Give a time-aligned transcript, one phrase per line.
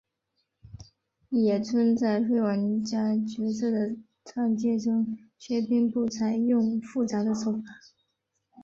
[1.29, 7.63] 野村在非玩家角色的创建中却并不采用复杂的手法。